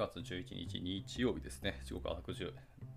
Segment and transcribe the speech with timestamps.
[0.00, 1.80] 月11日日曜日ですね。
[1.84, 2.52] 時刻は10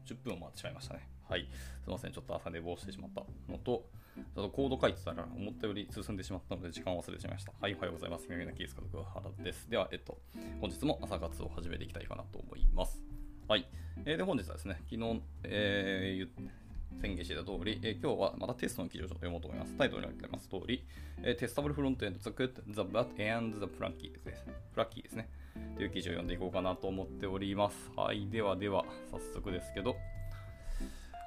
[0.06, 1.08] 10分を回ってしまいましたね。
[1.30, 1.48] はい。
[1.84, 2.12] すいません。
[2.14, 3.84] ちょっと朝寝坊してしまったのと、
[4.16, 7.52] ちょっとコード書いてたら思ったより進んでしまったので時間を忘れてしまいました。
[7.60, 7.74] はい。
[7.76, 8.28] おはようございます。
[8.30, 9.70] 耳のキース家族原です。
[9.70, 10.18] では、えっと、
[10.62, 13.04] 本日も朝活を始めていきたいかなと思います。
[13.50, 13.68] はい。
[14.06, 19.76] えー、で、本日はですね、昨日、えー、宣言していた通り、えー、今日はまたテストの記事をちょっと読もうと思います。
[19.76, 20.86] タイトルに書いてます通り、
[21.22, 24.54] えー、テスタブルフロントエンド The Good, The Bad and The Plucky ですね。
[24.74, 25.30] プラッキーですね。
[25.76, 27.92] という記事を読んでいこうかなと思っております。
[27.96, 28.28] はい。
[28.30, 29.96] ではでは、早速ですけど、は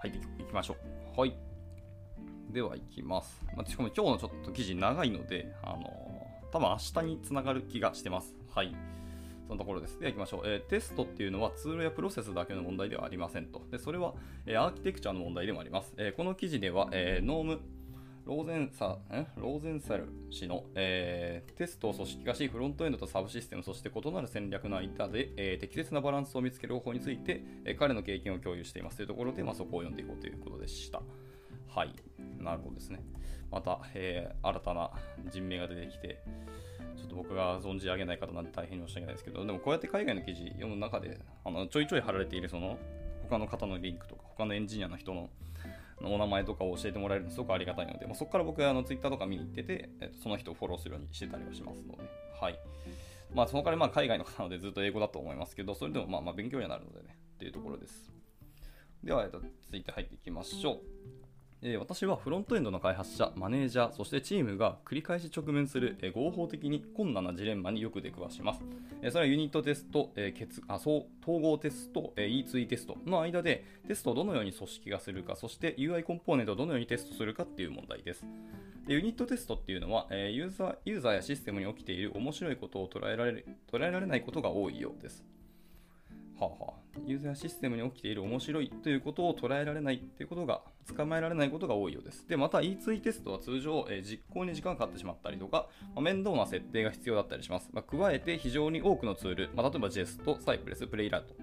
[0.06, 0.76] い、行きましょ
[1.16, 1.20] う。
[1.20, 1.34] はい。
[2.50, 3.42] では行きます。
[3.56, 8.34] まあ、しかも今日のちょっと記事長いので、あのー、多分明日につながる気がしてます。
[8.54, 8.74] はい。
[9.46, 9.98] そのところです。
[9.98, 13.62] では行きましょう、えー、テストっていうのはツールやプロセスだけの問題ではありませんと。
[13.70, 14.14] でそれは、
[14.46, 15.94] えー、アーキテクチャの問題でもあります。
[15.96, 17.60] えー、この記事では、えノーム、
[18.26, 18.98] ローゼンサ
[19.36, 31.00] ローゼンサル氏の、えー、テストを組織化し、フロントエンドとサブシステム、そして異なる戦略の間で、えー、適切なバランスを見つける方法について、えー、彼の経験を共有していますというところで、まあ、そこを読んでいこうということでした。
[31.68, 31.94] はい、
[32.40, 33.00] なるほどですね。
[33.48, 34.90] また、え、新たな
[35.30, 36.20] 人名が出てきて、
[36.96, 42.76] ちょっと僕が存じ上げない方なんて大変申し訳ないですけど、でもこうやって海外の記事読む中で、あのちょいちょい貼られているその
[43.30, 45.30] 他の方のリンクとか、他のエンジニアの人の
[46.02, 52.02] お名前とかを教えてもらえるのすごくありがたいので、まあ、そこから僕はあの Twitter とか見に行ってて、えっと、その人をフォローするようにしてたりはしますので、
[52.40, 52.58] はい。
[53.34, 58.12] まあ、その代わりまあ海外の方なのでずっと英語だと思いますけど、それでもまあまあ勉強にはなるのでね、っていうところです。
[59.02, 60.80] では、えっと、続いて入っていきましょう。
[61.68, 68.60] え私はフロントエンドの開発者、マネージャー、そしてチームが繰り返し直面する、え合法的に困難なジレンマによく出くわします。
[69.02, 78.24] えそれはユニットテスト、え結あそう統合テスト、え E2 テストの間でテストをどのように組織化するか、そして UI コンポーネントをどのようにテストするかっていう問題です。
[78.86, 85.24] でユニットテストっていうのは、えユーザーユーザーやシステムに起きている面白いことを捉えられ捉えられないことが多いようです。
[86.38, 90.60] はあはあ、ユーザーシステムに起きている面白いということを捉えられないということが、
[90.94, 92.28] 捕まえられないことが多いようです。
[92.28, 97.70] で、また E2 テストは通常、えー、実行に時間がかかってしまったりとか、まあ、面倒な設定が必要だったりします。
[97.72, 101.34] まあ、加えて非常に多くのツール、まあ、例えば Jest、 Cypress、Playwright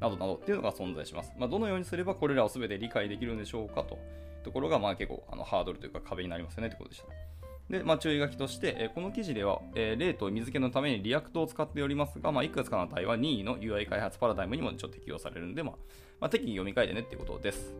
[0.00, 1.32] などなどっていうのが存在します。
[1.38, 7.31] まどのようにすればこれらを全て理解できるんでしょうかというところが、まあ、結構あのハードルというか壁になりますよねということでした。
[7.72, 15.74] で、まあ、注意書きとして、えこの記事では、え例と水気のために React を使っておりますが、まあ、いくつかの対は任意の UI 開発パラダイムにもちょっと適用されるんで、まあ、
[16.20, 17.74] まあ、適宜読み替えてねっていうことです。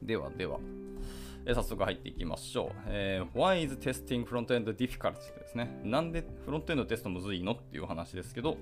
[0.00, 0.60] ではでは、
[1.44, 2.82] え早速入っていきましょう。
[2.86, 5.14] えー、Why is testing front-end difficult?
[5.14, 5.80] ですね。
[5.82, 8.56] なんでフロントエンドテストむずいのっていう話ですけど、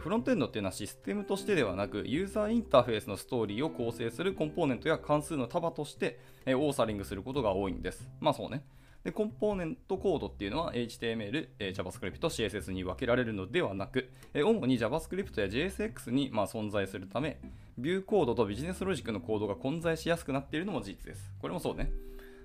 [0.00, 8.08] フロントエンドっていうのはシステムとしてではなく、ユーザーインターフェースのストーリーを構成するコンポーネントや関数の束として、オーサリングすることが多いんです。
[8.20, 8.62] まあそうね。
[9.04, 17.38] で、コンポーネントコードっていうのは HTML、え、JavaScript、CSS に分けられるのではなく、え、主に JavaScript や JSX に、まあ、存在するため、
[17.78, 21.32] ビューコードとビジネスロジックのコードが混在しやすくなっているのも事実です。
[21.40, 21.92] これもそうね。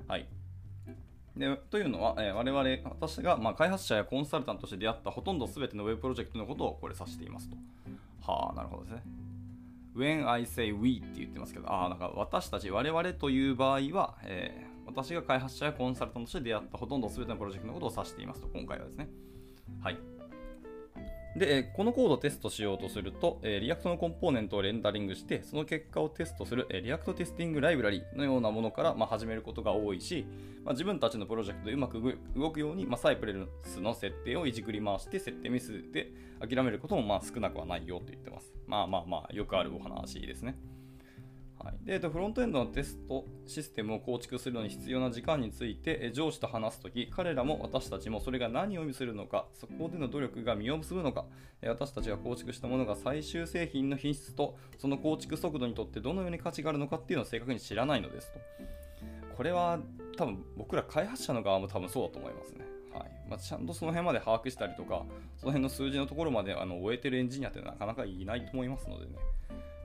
[0.08, 0.28] はい。
[1.36, 7.58] でというのは、えー、我々、私が、まあ、開発者やコンサルタントとして出会ったほとんど全ての Web プロジェクトのことをこれ指していますと。
[8.22, 9.04] はあ、なるほどですね。
[9.96, 19.10] When I say we って言ってますけど、ああ、なんか私たち、我々という場合は、えー私が開発者やコンサルタントとして出会ったほとんど全てのプロジェクトのことを指していますと、今回はですね。
[19.82, 19.98] はい。
[21.36, 30.28] で、このコードをテストしようとすると、 React のコンポーネントをレンダリングして、その結果をテストする React Testing Library のようなものから、ま始めることが多いし、
[30.64, 38.54] ま自分たちのプロジェクトでうまく動くように、ま Cypress の設定をいじくり回して、設定ミスで諦めることもま少なくはないよと言ってます。
[38.68, 40.56] まあまあまあ、よくあるお話ですね。
[41.64, 51.26] はい、でフロントエンドのテストシステムを構築するのに必要な時間について上司と話すとき、彼らも私たちもそれが何を意味するのか、そこでの努力が実を結ぶのか、
[51.66, 58.40] 私たちが構築したものが最終製品の品質とその構築速度にとってどのように価値があるのかっていうのを正確に知らないのですと。
[59.38, 59.80] これは
[60.18, 62.66] 多分僕ら開発者の側も多分そうだと思いますね。
[62.94, 65.06] はいまあ、ちゃんとその辺まで把握したりとか、
[65.38, 69.14] その辺の数字のところまであの終えてるエンジニアってなかなかいないと思いますのでね。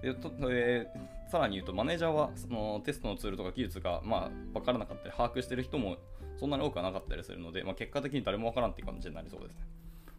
[0.02, 5.96] でと えー、さらに言うと、マネージャーはそのテストのツールとか技術が、まあ、分からなかったり、把握してる人も
[6.36, 9.62] そんなに多くはなかったりするので、まあ、結果的に誰も分からんっていう感じになりそうですね。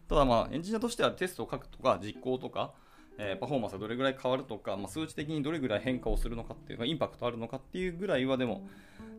[0.08, 2.74] ただ、まあ、エンジニアとしてはテストを書くとか、実行とか、
[3.20, 8.66] え、パフォーマンスがどれぐらい変わるとか、まあ、数値的にどれぐらい変化をするのかっていうか、インパクトあるのかっていうぐらいは、でも、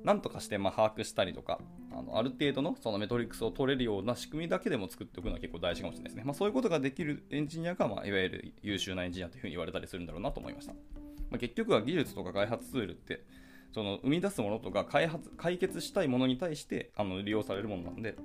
[0.03, 1.59] なんとかしてまあ把握したりとか、
[1.91, 6.23] あのある程度のそのメトリックスを取れるような仕組みだけでも作っておくのは結構大事かもしれないですね。
[6.25, 10.73] まあ、そういうことができるエンジニアが、まあ、いわゆる優秀なエンジニアというふうに言われたりするんだろうなと思いました。
[10.73, 13.23] まあ、結局は技術とか開発ツールって、
[13.73, 18.15] その生み出すものとか開発解決したいものに対してあの利用されるものなんで、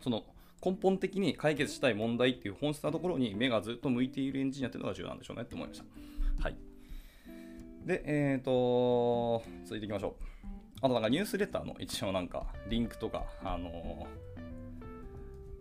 [0.00, 0.24] その
[0.64, 5.84] 根本的に解決したい問題っていう本質なところに目がずっと向いているエンジニアっていうのが重要なんでしょうねって思いました。
[6.42, 6.56] はい。
[7.84, 10.30] で、え、ー、と、続いていきましょう。
[10.82, 14.06] あとなんかニュースレターの一応なんかリンクとか、あの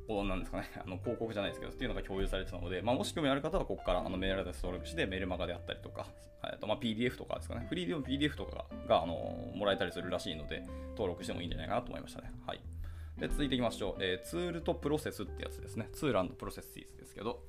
[0.08, 6.08] ー、なんですかね、 あの広告じゃないですけど、っていうのが共有されてたので、まあ、もし興味ある方はここからあのメールアドレス登録してメールマガであったりとか、
[6.44, 12.32] えーとまあ、PDF とかですかね、フリーでも PDF とかが、あの、もらえたりするらしいので、登録してもいいんじゃないかなと思いましたね。
[12.46, 12.62] はい。
[13.20, 15.90] で続いていきましょう、えー、ツールとプロセスってやつですね。
[15.94, 17.44] ツールプロセスですけど、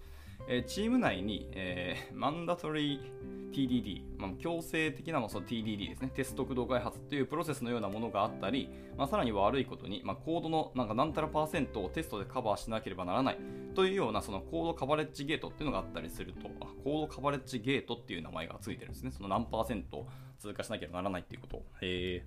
[0.48, 13.38] えー、チーム内に、えー、マンダトリー TDD、まあ、強制的な、まあ、その TDD ですね、テスト駆動開発っていうプロセスのようなものがあったり、まあ、さらに悪いことに、まあ、コードのなんか何たらパーセントをテストでカバーしなければならない
[13.74, 16.48] というようなそのコードカバレッジゲートっていうのがあったりすると、
[16.84, 19.10] コードカバレッジゲートっていう名前がついてるんですね。
[19.10, 20.08] その何パーセントを
[20.38, 22.24] 通過しなければならないっていうことを、え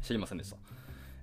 [0.00, 0.56] ー、知りませんでした。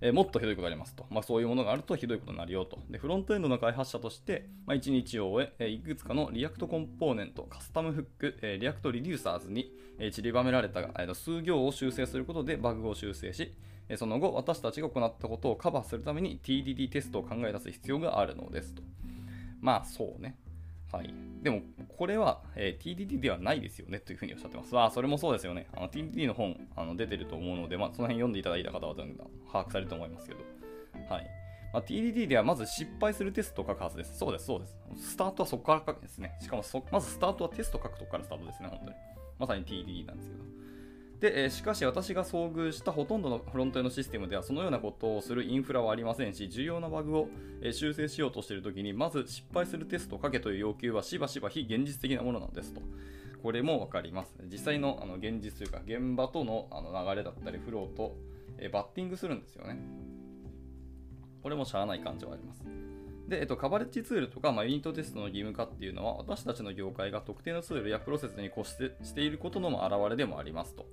[0.01, 1.05] えー、もっとひどいことがありますと。
[1.09, 2.79] まあ、そういうものがあるとひどいことになるよと。
[2.89, 13.53] で、フロントエンドの開発者として、まあ、1日を終え、いくつかの React コンポーネント、カスタムフック、えー、 React reducers に、えー、散りばめられた、えー、数行を修正することでバグを修正し、
[13.89, 18.81] えその後、私たちが行ったことをカバーするために TDD テストを考え出す必要があるのですと。
[19.59, 20.37] まあ、そうね。
[20.93, 21.13] はい。
[21.41, 21.61] でも、
[21.97, 24.77] これは、えー、TDD ではないですよねというふうにおっしゃってます。
[24.77, 25.67] あ、それもそうですよね。
[25.73, 30.39] の TDD の本あの出てると思うので、まあ、その辺読んでいただいた方は把握されると思いますけど。
[31.09, 31.27] はい。
[31.73, 34.17] まあ、TDD ではまず失敗するテストを書くはずです。
[34.19, 34.77] そうです、そうです。
[35.11, 36.37] スタートはそこから書くんですね。
[36.39, 38.95] しかもまずスタートはテスト書くとこからスタートですね、本当に。
[39.39, 40.43] まさに TDD なんですけど。
[41.23, 47.29] で、え、しかし私が遭遇したほとんどのフロントエンドシステムではそのようなことをするインフラはありませんし、重要なバグを、
[47.61, 52.81] え、修正しようとしているときに、まず失敗するテストを書けという要求はしばしば非現実的なものなんですと。
[53.41, 54.35] これもわかります。
[54.51, 58.17] 実際のあの現実というか、現場とのあの流れだったり、フローと、
[58.57, 59.79] え、バッティングするんですよね。
[61.41, 62.65] これもしゃあない感じはあります。
[63.27, 70.85] で、えっと、カバレッジツールとか、まあ、ユニットテストの義務化っていうのは、私たちの業界が特定のツールやプロセスに固執していることの表れでもありますと。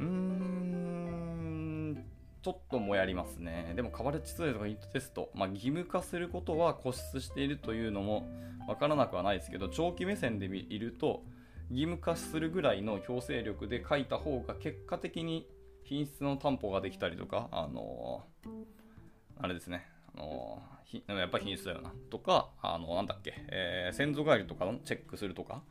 [0.00, 2.04] うーん、
[2.42, 3.72] ちょっともやりますね。
[3.76, 8.28] でも、カバレッジツールとかユニットテスト、まあ、義務化することは固執しているというのも
[8.66, 11.22] わからなくはないですけど、長期目線で見ると、
[11.70, 15.46] 義務化するぐらいの強制力で書いた方が結果的に
[15.84, 18.78] 品質の担保ができたりとか、あのー
[19.40, 21.92] あれですね、あのやっぱり品質だよな。
[22.10, 25.62] とか、あのなんだっけ、えー、先祖返りとかのチェックするとか、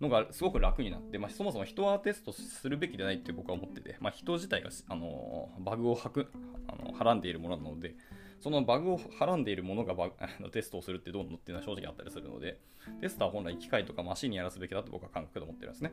[0.00, 6.30] のがすごく楽になって、まあ、そもそも人はテストするべきでないって僕は思ってて、まあ、人自体が、あのバグをはく
[6.66, 7.94] あのはらんでいるものなので、
[8.40, 10.14] そのバグをはらんでいるものがバグ
[10.50, 12.58] テストをするってどうのっていうのは正直あったりするので、
[13.00, 15.92] テスターは本来機械とかマシンにやらすべきだと僕は感覚で思ってるんですね。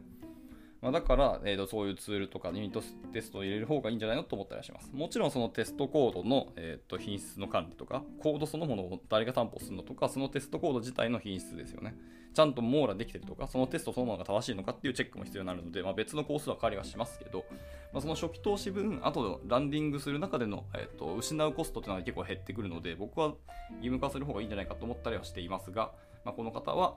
[0.82, 2.82] まあ、だから、えーと、そういうツールとかユニット
[3.14, 4.90] テストを入れる方がいいんじゃないのと思ったりはします。
[4.94, 11.96] もちろんそのテストコードの、えーと、品質の管理とか、コードそのものを誰が担保するのとか、そのテストコード自体の品質ですよね。
[12.34, 17.46] ちゃんと網羅できてるとか、そのテストそのものが正しいのかっていうチェックも必要になるので、まあ、別のコースは変わりはしますけど、
[17.94, 23.36] まあ、その初期投資分、後でランディングする中での、えーと、失うコストっていうのは結構減ってくるので、僕は
[23.82, 25.92] 義務化する方がいいんじゃないかと思ったりはしていますが、
[26.24, 26.96] まあ、この方は、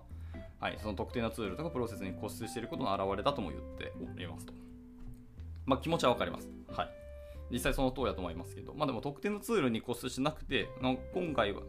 [0.64, 4.54] はい、その特定のツールとかプロセスに固執していることの表れだとも言っておりますと。
[5.66, 6.48] まあ、気持ちはわかります。
[6.68, 6.90] はい。
[7.50, 10.70] 実際その通りだと思いますけど、まあでも特定のツールに固執しなくて、
[11.12, 11.60] 今回は、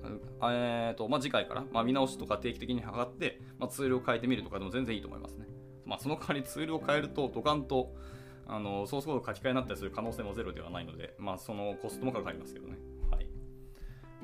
[0.44, 5.46] えーとまあ、次回から、まあ、見直しとか定期的に測って、まあ、ツールを変えてみるとかでも全然いいと思いますね。
[5.86, 7.94] まあ、その代わりツールを変えると、ドカンと
[8.48, 12.78] あのソースコード書き換えになったりする可能性もゼロではないので、まあ、そのコストもかかりますけどね。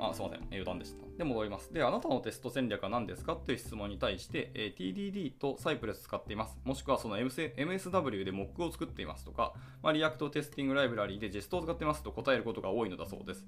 [0.09, 0.39] あ、すいません。
[0.49, 1.05] 余談でした。
[1.17, 1.71] で、戻ります。
[1.71, 3.35] で、あなたのテスト戦略は何ですか？
[3.35, 6.57] という質問に対して、え、TDD と Cypress 使っています。
[6.63, 9.53] もしくはその MSW で Mock を作っていますとか、
[9.83, 13.45] まあ、 React Testing Library で JEST を使ってますと答えることが多いのだそうです。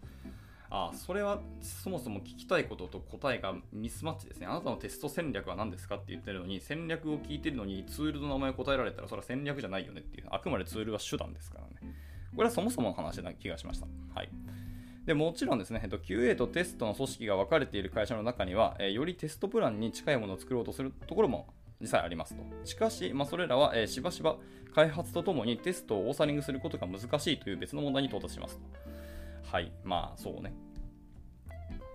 [0.76, 4.48] あそれはそもそも聞きたいことと答えがミスマッチですね。
[4.48, 11.94] あなたのテスト戦略は何ですかって言ってるのに、戦略を聞いてるのにツールの名前を答えられたら、それは戦略じゃないよねっていう、あくまでツールは手段ですからね。
[12.36, 13.88] これはそもそもの話な気がしました。
[14.16, 14.30] はい。
[15.06, 21.48] でもちろんですね、えっと、QA とテストの組織が分かれている会社の中には、え、よりテストプランに近いものを作ろうとするところも
[21.82, 22.44] 実際ありますと。
[22.64, 24.38] しかし、まあ、それらは、え、しばしば
[24.74, 28.62] 開発とともにテストをオーサリングすることが難しいという別の問題に到達しますと。
[29.52, 30.54] はい、まあそうね。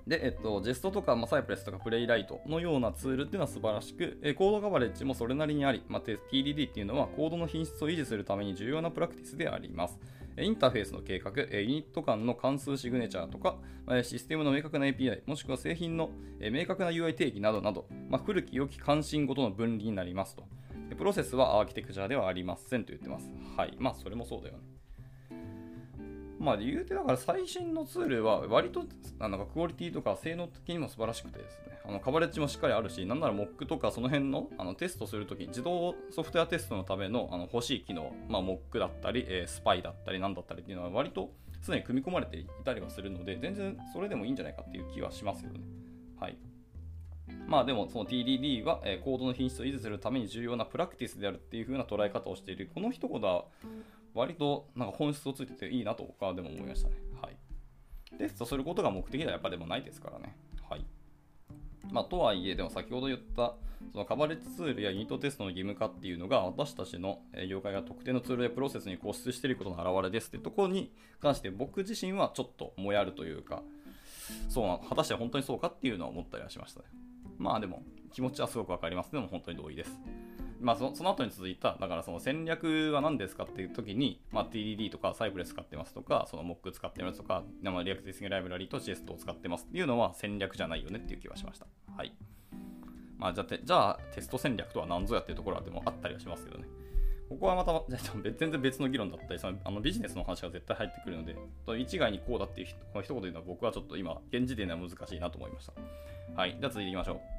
[0.09, 9.99] で、えっと、ジェストとか、まあ、サイプレスとかプレイライトのようなツールっていうのは素晴らしく、えコードカバレッジもそれなりにあり、まあ、TDD っていうのはコードの品質を維持するために重要なプラクティスであります。
[10.41, 13.59] インターフェースの計画、ユニット間の関数シグネチャーとか、
[14.03, 20.45] システムの明確な API、もしくは製品の明確な UI 定義などなど、まあ、古き良き関心ごとの分離になりますと。
[20.97, 23.31] プロセスはアーキテクチャではありませんと言ってます。
[23.57, 23.77] はい。
[23.79, 24.78] まあ、それもそうだよね。
[26.39, 28.85] まあ言うてだから最新のツールは割と
[29.19, 41.31] なんかクオリティとか性能的にも素晴らしくてですね、あのカバレッジもしっかりあるし、なんならモックとかその辺のあのテストするとき、自動ソフトウェアテストのためのあの欲しい機能、まあ、モックだったり、えー、スパイだったりなんだったりっていうのは割と
[41.61, 45.61] すでに組み込まれていたりはするので、全然それでもいいんじゃないかっていう気はしますよね。
[46.21, 46.39] はい。
[47.47, 52.71] まあでもその TDD は、え、コードの品質を維持するために重要なプラクティスであるっていう風な捉え方をしている。
[52.75, 53.45] この一言は
[54.15, 56.97] 割となんか本質をついてていいなと僕はでも思いましたね。
[57.21, 57.37] はい。
[58.17, 60.37] テストすることが目的ではやっぱでもないですからね。
[60.69, 60.85] はい。
[61.91, 63.55] まあ、とはいえ、でも先ほど言った
[63.93, 73.63] そのカバレッジツールやユニットテストの義務化っていうのが私たちの業界が特定のツールやプロセスに固執していることの表れですってところに関して僕自身はちょっともやるというか、
[74.49, 76.87] そうな、果たして本当にそうかっていうのは思ったりはしましたね。
[77.39, 79.13] まあでも気持ちはすごくわかります。
[79.13, 79.91] でも本当に同意です。
[80.61, 91.67] まあそ、その後に続いた、だからその戦略は何ですかっていう時に、まあ、TDD とかサイプレス使ってますとか、その Mock 使ってますとか、リアクティスライブラリと JS を使ってますっていうのは戦略じゃないよねっていう気はしました。
[91.97, 92.13] はい。
[93.19, 96.67] まあ、じゃあじゃあテスト戦略とは何ぞやっていうところはでもあったりはしますけどね。
[97.29, 97.83] ここはまた、
[98.39, 101.37] 全然別の議論だったり、そのあのビジネスの話が絶対入ってくるので、
[101.79, 105.75] 一概にこうだっていうこの一言で言うのは僕はちょっと今、現時点では難しいなと思いました。
[106.35, 106.57] はい。
[106.59, 107.38] じゃあ続いていきましょう。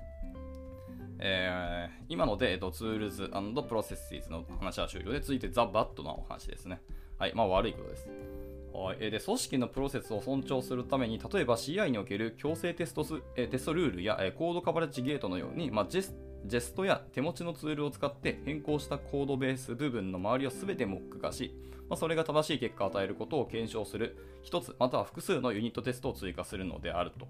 [1.20, 3.30] えー、今ので、えっと、 tools
[3.68, 6.82] processes の話は終了で、続いて The Bad のお話ですね。
[7.18, 8.10] はい、まあ悪いことです。
[8.74, 21.54] はい、で組織のプロセスを尊重するために、例えば CI における強制テストスえテストルールやえコードカバレッジゲートのように、まあ、ジェスジェストや手持ちのツールを使って変更したコードベース部分の周りを全てモック化し、
[21.90, 27.28] まあ、それが正しい結果を与えることを検証する1つまたは複数のユニットテストを追加するのであると。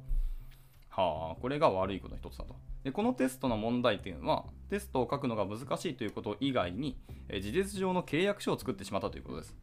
[0.90, 2.56] はあ、これが悪いことの1つだと。
[2.84, 9.56] でこのテストの問題点は、テストを書くのが難しいということ以外に、え事実上の契約書を作ってしまったということです。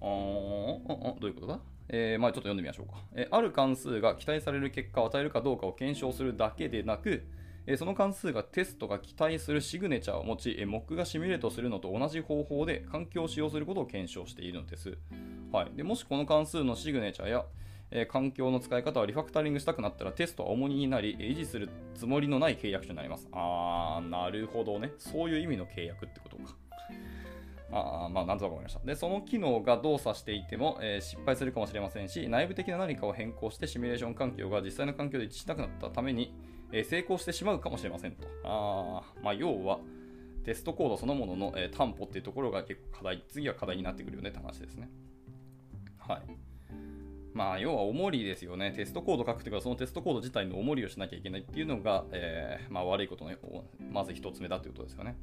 [0.00, 1.60] あどういうことだ？
[1.88, 7.24] えー、まあ、ちょっと読んでみましょうか、え、ある関数が期待される結果を与えるかどうかを検証するだけでなく、
[7.66, 14.98] え、その関数がテストが期待するシグネチャーを持ち、えモックがシミュレートするのと同じ方法で環境を使用することを検証しているのです。
[15.50, 17.46] はい、でもしこの関数のシグネチャーや、
[17.90, 23.28] え環境の使い方をリファクタリングしたくなったらテストは重荷になり、維持するつもりのない契約書になります。
[23.32, 24.92] あー、なるほどね。
[24.98, 26.56] そういう意味の契約ってことか。
[27.70, 28.80] あまあ、なんとか思いました。
[28.80, 36.34] で、その機能が動作していても、えー、失敗するかもしれませんし、内部的な何かを変更してシミュレーション環境が実際の環境で一致しなくなったために、
[36.72, 38.26] えー、成功してしまうかもしれませんと。
[38.44, 39.80] あまあ、要は、
[40.44, 44.88] テストコードそのものの、えー、担保っていうところが結構課題、次は課題になってくるよねって話ですね。
[45.98, 46.47] はい。
[47.38, 48.72] まあ、要は重りですよね。
[48.72, 53.30] テストコード書くというか、そのテストコード自体の重りをしなきゃいけないっていうのが、えー、まあ、悪いことの、
[53.92, 55.16] まず一つ目だということですよね。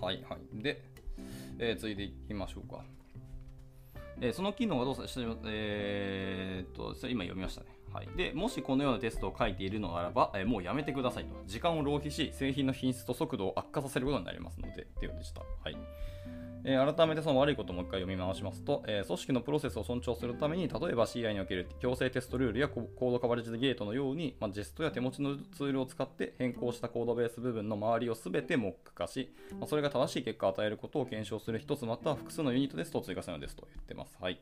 [0.00, 0.62] はいはい。
[0.62, 0.80] で、
[1.58, 2.82] えー、続いていきましょうか。
[4.22, 7.66] えー、その機能がどうして、えー、っと、今読みましたね。
[7.92, 11.34] はい、でもしこのようなテストを書いているのならば、え、もうやめてくださいと。
[11.46, 15.42] 時間を浪費し、製品の品質と速度を悪化させることになりますので、というでした。
[15.62, 15.76] はい。
[16.64, 34.16] えー、改めてその悪いことをもう一回読み直しますと、えー、組織のプロセスを尊重するために、例えば CI における強制テストルールやコードカバレッジゲートのように、まあ、ジェストや手持ちのツールを使って変更したコードベース部分の周りを全てモック化し、まあ、それが正しい結果を与えることを検証する一つまたは複数のユニットテストを追加するのですと言ってます。
[34.20, 34.38] はい。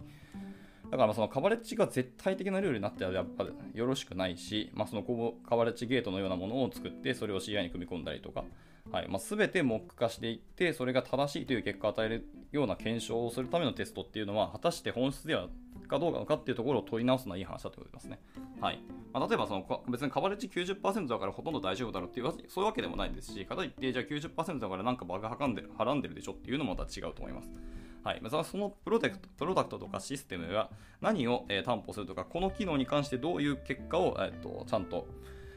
[0.90, 5.02] だからそのカバレッジが絶対的なルールになってはやっぱよろしくないし、まあ、その
[5.48, 8.44] カバレッジゲートのようなものを作ってそれを CI に組み込んだりとか、
[8.90, 15.48] はいまあ、全てモック化していってそれが正しいという結果を与えるような検証をするためのテストっていうのは果たして本質では
[15.88, 18.20] かどうかっていうところを問い直すのはいい話だと思いますね。
[18.60, 18.80] はい
[19.12, 25.46] まあ、例えばその別にカバレッジ90%だからほとんど大丈夫だろうっていうそういうわけでもないですし、かといってじゃあ90%だからなんかバグはら
[25.94, 27.50] んでるでしょっていうのもまた違うと思います。
[28.02, 35.06] はい、そのプロダクトプロダクトとかシステムが何を、え、担保するとか、この機能に関してどういう結果を、えーと、ちゃんと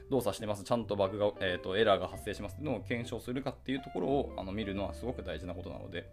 [0.10, 6.10] 動作してます、ちゃんとバグが、えーと、エラーが発生しますのを検証するかっていうところをあの見るのはすごく大事なことなので、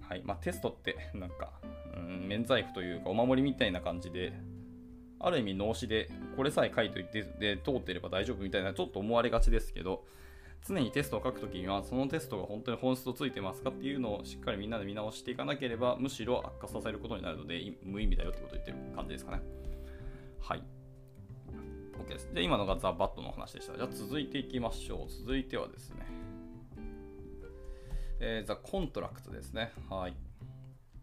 [0.00, 0.22] はい。
[0.24, 1.50] まあ、テストってなんか、
[1.96, 4.32] うん、免罪符というかお守りみたいな感じで、
[5.18, 10.04] ある意味脳死でこれさえ書いといてで通っていれば大丈夫みたいなちょっと思われがちですけど、
[10.66, 19.42] 常にテストを書くときには、そのテストが本当に本質とついてますかっていうのをしっかりみんなで見直していかなければ、むしろ悪化させることになるので、無意味だよってことを言ってる感じですかね。
[20.40, 20.62] はい。
[21.98, 22.32] OK です。
[22.34, 23.76] で、今のが The Bad の話でした。
[23.76, 25.10] じゃあ続いていきましょう。
[25.10, 26.06] 続いてはですね、
[28.20, 29.72] えー、 The Contract ですね。
[29.88, 30.14] はい。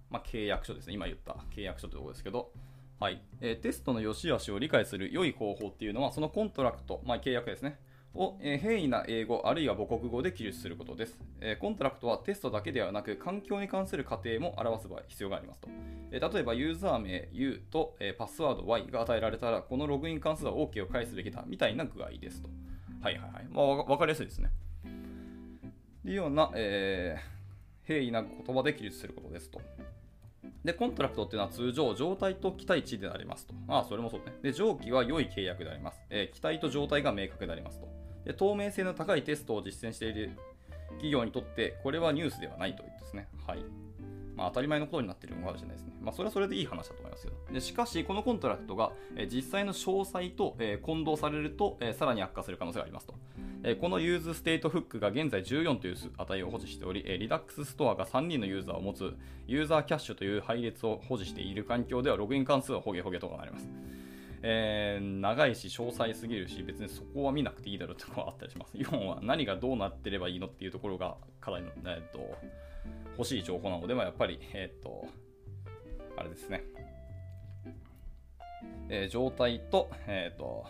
[0.10, 0.94] まあ、契約書ですね。
[0.94, 2.52] 今言った契約書というところですけど、
[3.00, 7.80] はいえー、テストの良し悪しを理解する良い方法っていうのは、そのコントラクト、まあ、契約ですね。
[8.16, 15.70] を、えー、平易な英語あるいは母国語で記述することです、え、コントラクトはテストだけではなく環境に関する仮定も表す場合必要がありますと、
[16.12, 22.50] え、例えばユーザー名 U と、えパスワード Y が与えられたらこのログイン関数は OK を返すべきだみたいな具合ですと
[23.02, 24.52] はいはいはいまあわかりやすいですね
[26.04, 27.18] というような、え
[27.86, 29.62] 平易な言葉で記述することですと
[30.64, 33.54] で、コントラクトっていうのは通常、状態と期待値でありますと。
[33.68, 34.34] ああ、それもそうね。
[34.42, 36.02] で、上記は良い契約であります。
[36.10, 38.03] えー、期待と状態が明確でありますと。
[38.26, 40.32] で、透明性の高いテストを実践している
[40.92, 43.28] 企業にとって、これはニュースではないというですね。
[43.46, 43.64] はい。
[44.36, 45.94] まあ、当たり前のことになっているのかもしれないですね。
[46.02, 47.34] まあ、それはそれでいい話だと思いますよ。
[47.52, 53.14] でしかし、このコントラクトが、え、実際の詳細と、え、混同されると、え、さらに悪化する可能性がありますと。
[53.66, 59.16] えこの useState フックが現在14という値を保持しており、え Redux ストアが3人のユーザーを持つ
[59.48, 63.70] ユーザーキャッシュという配列を保持している環境ではログイン関数はホゲホゲとかなります。
[64.46, 68.74] えー、長いし詳細すぎるし別にそこは見なくていいだろうっていうのがあったりします。
[68.76, 72.38] 要は何がどうなってればいいのっていうところが課題の、えー、っと
[73.18, 75.08] 欲しい情報なので、まあ、やっぱり、えー、っと
[76.18, 76.64] あれですね、
[78.90, 80.66] えー、状態と,、え、っと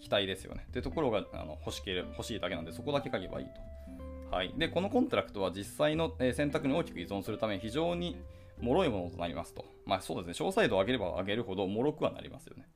[0.00, 0.64] 期待ですよね。
[0.68, 3.71] っていうところがあの欲しけれ欲しいだけなんで、そこだけ書けばいいと。
[4.32, 8.16] はい、でこのコントラクトは実際の、選択に大きく依存するため非常に
[8.62, 9.66] 脆いものとなりますと。
[9.84, 12.66] まあそうですね、詳細度を上げれば上げるほど脆くはなりますよね。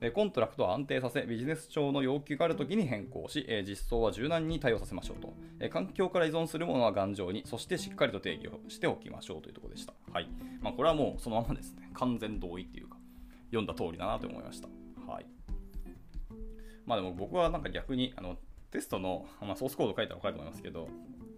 [0.00, 9.94] でコントラクトは安定させ、ビジネス上の要求があるときに変更し、え実装は柔軟に対応させましょうと、え環境から依存するものは頑丈に、そしてしっかりと定義をしておきましょうというところでした。
[10.12, 10.28] はい。
[10.60, 12.96] まあ、これはもうそのままですね、完全同意っていうか、
[13.50, 14.68] 読んだ通りだなと思いました。
[15.06, 15.26] はい。
[16.84, 18.36] まあでも僕はなんか逆に、あの、
[18.76, 20.88] テストの、まあ、ソースコード書いたら分かると思いますけど、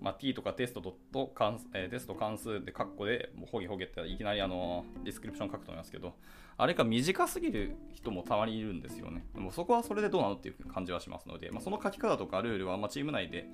[0.00, 6.14] まあ、t とかテストドット関、えー、テスト関数でカッコで、もうほげほげっていきなりあの、ディスクリプション書くと思いますけど、
[6.56, 9.24] あれが短すぎる人もたまにいるんですよね。
[9.36, 13.46] でもそこはそれでどうなのっていう感じはしますので、まあ、その書き方とかルールは、まあ、チーム内で、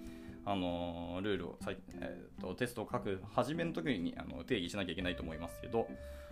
[0.46, 1.58] あの、ルールを、
[2.00, 5.88] えーと、テストを書く始めの時にあの定義しなきゃいけないと思いますけど、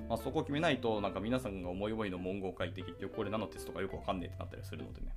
[0.09, 5.13] まあ、そこを決めないと、なんか皆さんが思い思いの文言を書いて、結局これ何のテストかよくわかんねえってなったりするのでね。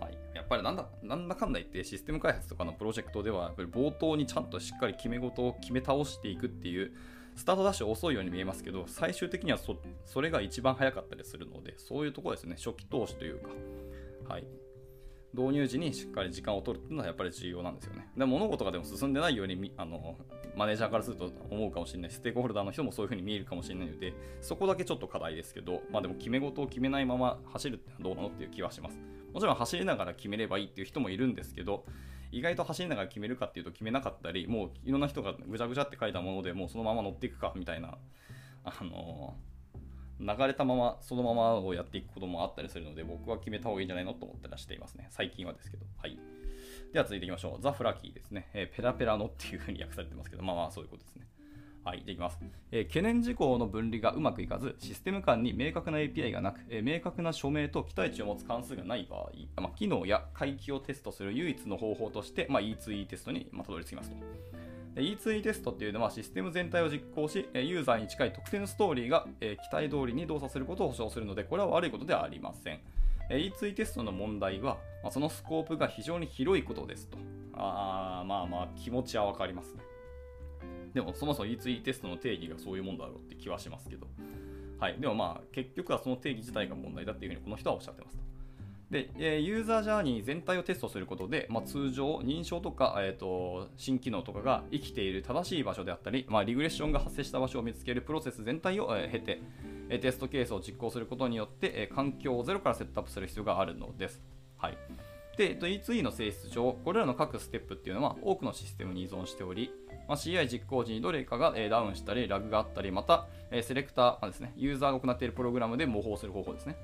[0.00, 6.92] はい、やっぱりなんだなんだかんだ言ってシステム開発とかのプロジェクトではやっぱり冒頭にちゃんとしっかり決め事を決め倒していくっていう
[7.36, 12.56] スタートダッシュ遅いように見えますけど最終的にはそそれが一番早かったりするのでそういうところですね。
[12.56, 13.50] 初期投資というか、
[14.28, 14.46] はい、
[15.34, 18.08] 導入時にしっかり時間を取るっていうのはやっぱり重要なんですよね。
[18.16, 20.16] で物事がでも進んでないようにあの
[20.56, 22.10] マネージャーからすると思うかもしれない。
[22.10, 28.98] ステークホルダーの人もそういうふうに見えるかもしれないのでそこだけちょっと課題ですけど、まあでも決め事を決めないまま走るってのはどうなのっていう気はします。
[29.38, 31.84] もちろん走りながら決めればいいっていう人もいるんですけど
[32.32, 37.96] 意外と走りながら決めるかっていうと決めなかったりもういろんな人がぐちゃぐちゃって書いたものでもうそのまま乗っていくかみたいな
[38.64, 39.48] あのー
[40.20, 45.06] 流れたままそのままをやっていくこともあったりするので僕は決めた方がいいんじゃないのと思ったりしていますね。
[45.10, 45.86] 最近はですけど。
[45.96, 46.18] はい。
[46.92, 47.62] では続いていきましょう。
[47.62, 51.26] ザ・フラキーですね、えー、ペラペラのっていうふうに訳されてますけどまあまあそういうことですね。
[51.84, 52.38] はい、できます、
[52.70, 64.16] えー、懸念事項の分離がうまくいかず、システム間に明確な API がなく、えー、明確な署名と期待値を持つ関数がない場合、まあ、機能や回帰をテストする唯一の方法として、まあ、E2E テストに、まあ、たどり着きますと。
[64.96, 72.80] E2E テストっていうのはシステム全体を実行し、ユーザーに近い特定のストーリーが期待通りに動作することを保証するので、これは悪いことではありません。
[73.30, 74.78] E2E テストの問題は、
[75.10, 77.18] そのスコープが非常に広いことですと。
[77.54, 79.82] あまあまあ、気持ちはわかりますね。
[80.94, 84.06] でも、そもそも E2E テストの定義がそういうもんだろうって気はしますけど。
[84.78, 84.96] はい。
[84.98, 88.22] でもまあ、結局はその定義自体が問題だっていうふうにこの人はおっしゃってますと。
[88.90, 89.10] で、
[89.42, 99.40] ユーザージャーニー全体をテストすることで、まあ、通常、認証とか、えーと、新機能とかが生きている正しい場所であったり、まあ、リグレッションが発生した場所を見つけるプロセス全体を、え経て、
[99.90, 104.22] えテストケースを実行することによって、え環境をゼロからセットアップする必要があるのです。
[104.56, 104.78] はい。
[105.36, 109.70] で、E2E の性質上、これらの各ステップっていうのは多くのシステムに依存しており、
[110.08, 116.76] まあ、CI 実行時にどれかが、えダウンしたり、ラグがあったり、また、えセレクターですね、ユーザーが行っているプログラムで模倣する方法ですね。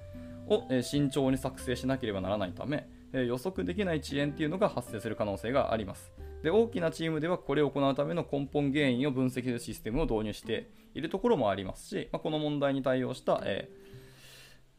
[0.47, 6.13] を慎重に作成しなければならないため、予測できない遅延というのが発生する可能性があります。
[6.43, 13.84] で大きなチームではこれを行うための根本原因を分析するシステムを導入しているところもありますし、まあ、この問題に対応した、えー、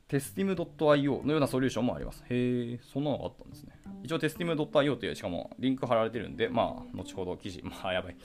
[0.07, 2.23] テスティム .io のようなソリューションもあります。
[2.29, 3.73] へえ、そんなのがあったんですね。
[4.03, 8.15] 一応テスティム .io という、しかもリンク貼られてるんで、まあ、後ほど記事、まあ、 やばい。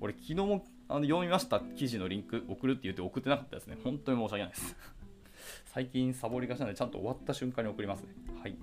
[0.00, 3.78] 俺、昨日もあの読みました記事のリンク送るって言って送ってなかったですね。
[3.84, 4.76] 本当に申し訳ないです。
[5.66, 8.14] 最近サボりがちなので、ちゃんと終わった瞬間に送りますね。
[8.40, 8.56] はい。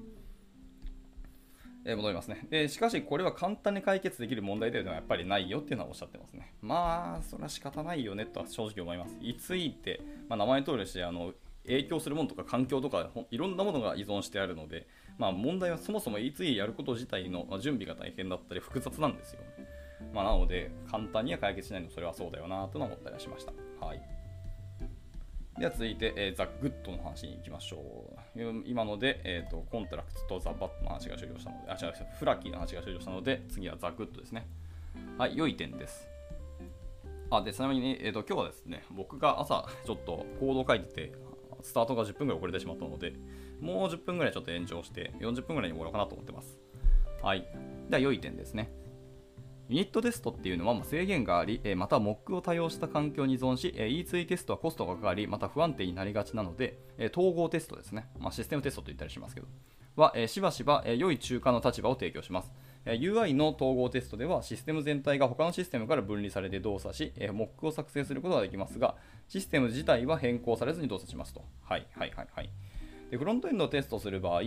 [1.85, 6.55] えー、戻りますね、えー、しかし、これは簡単に解決できる問題ではやっぱりないよっていうのはおっしゃってますね。
[6.61, 9.15] まあ、それは仕方ないよねとは正直思います。
[9.21, 11.33] いついて、まあ、名前通りしてあの
[11.67, 19.39] 影響するものとか環境とかいろんなものが依存してあるので、まあ、問題はそもそも E2E やること自体の準備が大変だったり複雑なんですよ、
[20.13, 23.53] まあ、なので、簡単には解決しないのそれはそうだよなと思ったりはしました。
[23.85, 24.01] はい。
[25.57, 28.63] では続いて、えー、 The Good の話に行きましょう。
[28.65, 34.47] 今ので、えーと、コントラクトと The Bad の話が終了したので、あ、違う、フラッキーの話が終了したので、次は The Good ですね。
[35.17, 36.09] はい、良い点です。
[37.29, 41.13] あ、で、ちなみに、えーと、今日はですね、僕が朝ちょっとコードを書いてて、
[41.65, 43.13] スタートが10分ぐらい遅れてしまったので、
[43.59, 46.59] もう10分ぐらいちょっと延長して、40分ぐらいに終わろうかなと思ってます。
[47.21, 47.47] はい。
[47.89, 48.71] では、良い点ですね。
[49.67, 56.77] ユニットテストっていうのは制限があり、また Mock を多用した環境に依存し、E2 テストはコストがかかり、また不安定になりがちなので、
[57.11, 59.47] 統合テストですね、まあ、システムテストと言ったりしますけど、
[59.95, 62.51] はしばしば良い中間の立場を提供します。
[62.85, 68.95] UI の統合テストではシステム全体が他のシステムから分離されて動作し、Mock を作成することができますが、
[69.27, 71.43] システム自体は変更されずに動作しますと。
[71.63, 72.49] はいはいはいはい。
[73.09, 74.41] でフロントエンドをテストする場合、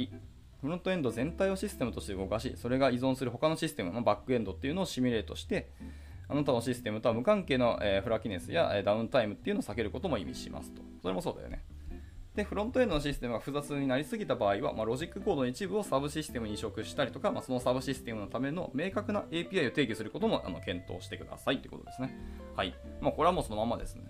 [0.60, 5.70] フロントエンド全体をシステムとして動かし、それが依存する他のシステムのバックエンドっていうのをシミュレートして、
[6.28, 10.82] あなたのシステムとは無関係の、え flakiness や、えダウンタイムっていうのを避けることも意味しますと。
[11.02, 11.62] それもそうだよね。
[12.38, 22.16] で、フロントエンドのシステムが複雑になりすぎた場合は、まあ、ロジックコードの一部をサブシステムに移植したりとか、まあ、そのサブシステムのための明確な API を定義することもあの検討してくださいということですね。
[22.54, 22.76] はい。
[23.00, 24.04] まあ、これはもうそのままですね。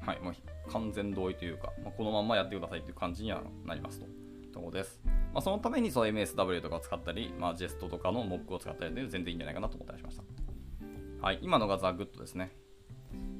[0.00, 0.20] はい。
[0.22, 4.06] まあ、完全同意というか、まあ、このままやってくださいという感じにはなりますと。
[4.50, 4.98] ところです。
[5.04, 10.22] まあ、そのためにその MSW とかを使ったり、まあ、 Jest とかのモックを使ったりで全然いいんじゃないかなと思ったりしました。
[11.20, 12.50] はい、今のが The Good ですね。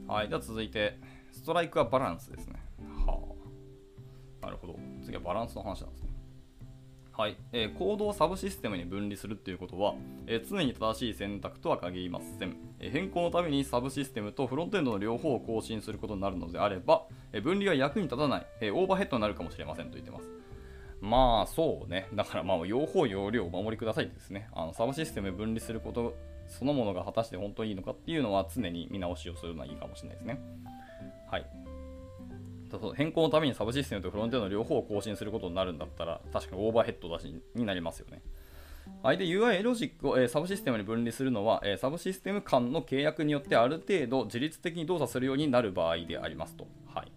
[0.06, 0.98] はい、では続いて、
[1.32, 2.61] Strike a Balance ですね。
[3.06, 3.18] は
[4.42, 4.46] あ。
[4.46, 4.78] なるほど。
[5.04, 6.12] 次はバランスの話なんですね。
[7.14, 9.94] はい、えー、コードをサブシステムに分離するということは、
[10.26, 17.02] えー、常に正しい選択とは限りません、えー、変更のためにサブシステムとフロントエンドの両方を更新することになるのであれば、
[17.34, 20.28] え分離は役に立たない、えオーバーヘッドになるかもしれませんと言ってます。
[21.02, 22.08] まあそうね。
[22.14, 24.48] だからまあ用法用量をお守りくださいですね。
[24.54, 26.16] あのサブシステム分離すること
[26.48, 30.40] そのものが果たして本当にいいのかっていうのは常に見直しをするのはいいかもしれないですね。
[31.30, 31.61] はい。
[32.94, 38.22] 変更のためにサブシステムとフロントエンドの両方を更新することになるんだったら確かにオーバーヘッドだしになりますよね。
[39.02, 46.66] はい、で UI ロジックを、えー、サブシステムに分離するのは、えー、サブシステム間の契約によってある程度自律的に動作するようになる場合でありますと。
[46.86, 47.12] はい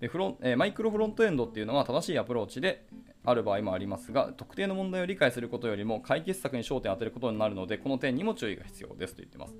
[0.00, 2.84] でフロンえー、マイクロフロントエンドっていうのは正しいアプローチで、
[3.26, 9.56] ある場合もありますが、特定の問題を理解することよりも解決策に焦点を当てることになるので、この点にも注意が必要ですと言ってます。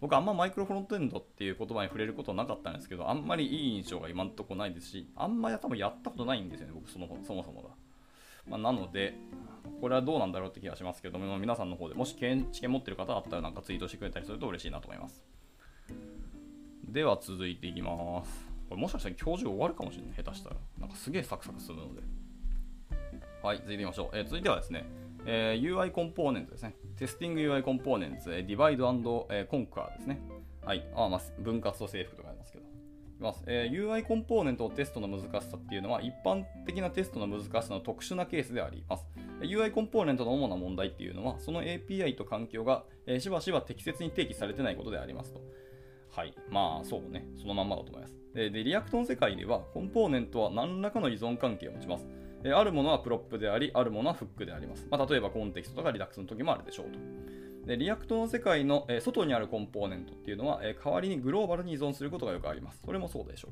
[0.00, 7.68] 僕あんまマイクロフロントエンドっていう言葉に触れることなかったんですけど、あんまりいい印象が今んとこないですし、あんまり多分やったことないんですよね、僕そのそもそもが。
[8.46, 9.14] まあ、なので、
[9.80, 15.22] これはどうなんだろうって気がしますけども、皆さんの方でもし知見持ってる方だったらなんかツイートしてくれたりすると嬉しいなと思います。
[16.84, 18.48] では続いていきます。
[18.68, 20.56] これもしかしたら今日中終わるかもしれない、下手したら。
[20.78, 22.02] なんかすげえサクサクするので。
[23.42, 24.16] はい、続いていきましょう。
[24.16, 24.84] えー、続いてはですね、
[25.30, 26.74] えー、UI コンポーネントですね。
[26.96, 28.88] テスティング UI コンポーネント、え、ディバイド
[29.30, 30.22] えー、コンカーですね。
[30.64, 30.88] はい。
[30.96, 32.64] あ、まあ、分割と征服とかありますけど。
[32.64, 39.06] います、えー、UI コンポーネントをテストの難しさっていうのは一般的なテストの難しさの特殊なケースであります。
[39.40, 45.40] UI コンポーネントの主な問題っていうのはその API と環境が、えー、しばしば適切に定義されてないことでありますと。
[46.10, 46.34] はい。
[46.48, 47.26] まあそうね。
[47.36, 48.16] そのまんまだと思います。
[48.34, 52.06] で、 React の世界ではコンポーネントは何らかの依存関係を持ちます。
[52.44, 54.86] えあるものは prop であり、あるものはフックであります。
[54.90, 56.98] まあ、例えばコンテキストとか Redux の時もあるでしょうと。
[57.66, 62.80] で React の世界の、え外にあるコンポーネントっていうのは、え代わりにグローバルに依存することがよくあります。
[62.84, 63.50] それもそうでしょう。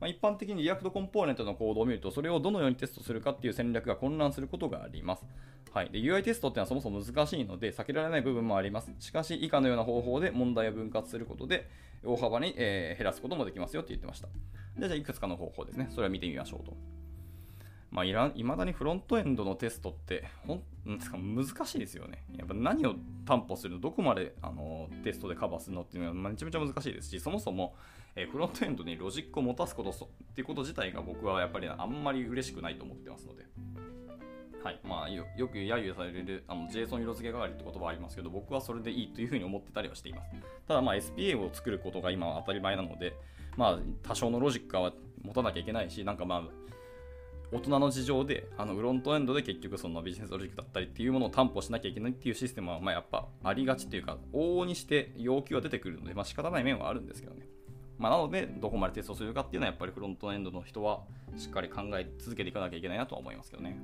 [0.00, 5.24] まあ、一般的に React コンポーネントのコードを見ると、それをどのようにテストするかっていう戦略が混乱することがあります。
[5.72, 8.92] はい、で UI テストっていうのはそもそも難しいので避けられない部分もあります。
[8.98, 11.68] しかし、以下のような方法で問題を分割することで
[12.04, 14.28] 大幅に、え、減らすこともできますよって言ってました。
[14.78, 15.88] じゃあ、いくつかの方法ですね。
[15.90, 16.76] それを見てみましょうと。
[17.94, 22.24] まあ、いらいまだにフロントエンドのテストってほんですか難しいですよね。
[22.36, 27.76] やっぱ何を担保するの、どこまであのテストでカバーするのっていうのはめちゃめちゃ難しいですし、そもそも、
[28.16, 29.94] えフロントエンドにロジックを持たすことっ
[30.34, 33.44] ていうこと自体が僕はやっぱりあんまり嬉しくないと思ってますので。
[34.64, 40.32] はいまあ、よく揶揄されるあの JSON 色付け係って言葉はありますけど、僕はそれでいいというふうに思ってたりはしています。
[40.66, 43.14] ただ、まあ、SPA を作ることが今は当たり前なので、
[43.58, 46.42] まあ、多少のロジックは持たなきゃいけないし、なんかまあ、
[47.52, 57.46] 大人の事情で、あのフロントエンドで結局そのビジネスロジックだったりっていうものを担保しなきゃいけないっていうシステムは、まあ、やっぱありがちというか、往々にして要求は出てくるので、まあ仕方ない面はあるんですけどね。
[57.96, 61.02] まあ、なので、どこまでテストするかっていうのは、やっぱりフロントエンドの人は
[61.36, 63.78] しっかり考え続けていかなきゃいけないなとは思いますけどね。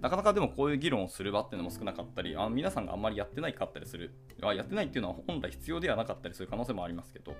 [0.00, 7.36] なかなかでもこういう議論をする場っていうのも少なかったり、あ皆さんがあんまりやってないかったりする、あやってないっていうのは本来必要ではなかったりする可能性もありますけど、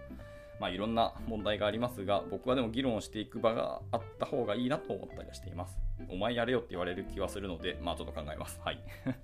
[0.61, 5.79] まあ、いろんな問題がありますが、僕はでも議論をしていく場があった方がいいなと思ったりはしています。
[6.09, 8.61] お前やれよって言われる気はするので、まあちょっと考えます。
[8.65, 8.79] はい。
[9.05, 9.15] じゃ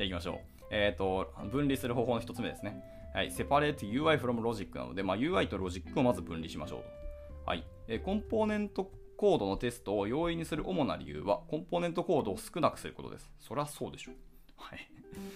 [0.00, 0.38] あ行きましょう。
[0.70, 2.82] えっ、ー、と、分離する方法の1つ目ですね。
[3.14, 3.30] はい。
[3.30, 7.50] separate UI from logic なので、まあ、UI とロジックをまず分離しましょうと。
[7.50, 7.64] はい。
[7.86, 13.30] えー、コンポーネントコードのテストを容易にする主な理由は、コンポーネントコードを少なくすることです。
[13.38, 14.14] そりゃそうでしょう。
[14.64, 14.88] はい。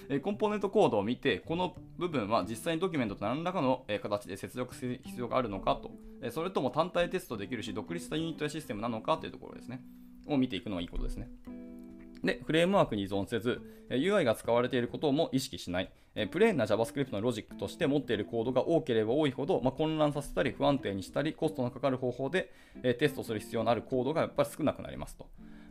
[0.08, 5.90] えコンポーネントコードを見て、この部分は実際にドキュメントと何らかの形で接続する必要があるのかと、
[6.22, 9.82] えそれとも単体テストできるし、独立したユニットやシステムなのかというところですね。
[10.26, 11.28] を見ていくのがいいことですね。
[12.22, 13.60] で、フレームワークに依存せず、
[13.90, 15.92] UI が使われていることも意識しない、
[16.30, 25.28] プレーンな JavaScript のロジックとして持っているコードが多ければ多いほど、まあ、混乱させたり不安定にしたり、コストのかかる方法でテストする必要のあるコードがやっぱり少なくなりますと。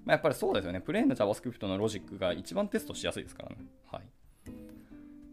[0.07, 0.79] まあ、やっぱりそうですよね。
[0.79, 3.57] プレーンな JavaScript のロジックが一番テストしやすいですからね。
[3.91, 4.03] はい。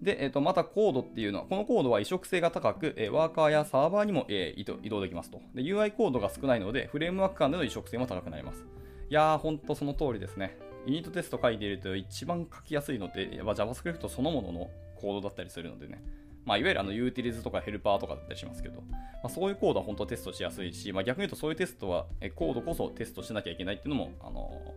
[0.03, 5.63] で、えー、とまたコードっていうのは、このコードは移植性が高く、え、ワーカーやサーバーにも、えー、移動できますとで。
[5.63, 8.67] UI コードが少ないので、フレームワーク間での移植性も高くなります。
[9.09, 10.59] いやー、ほんとその通りですね。
[10.87, 16.03] ユニットテスト書いていると一番書きやすいので、ま JavaScript そのもののコードだったりするのでね。
[16.45, 24.75] まあ、いわゆるあの utilities とかヘルパーとかだったりしますけど、まあ、そういうコードは本当テストしやすいし、まあ、逆に言うとそういうテストは、コードこそテストしなきゃいけないっていうのも、あの、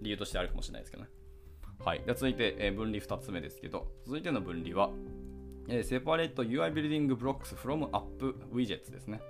[0.00, 1.10] 理由としてあるかもしれないですけどね。
[1.84, 2.02] はい。
[2.06, 4.90] で続いて、え分離2つ目ですけど、続いての分離は、
[5.68, 9.20] えー、セパレート UI Building Blocks from App Widgets ですね。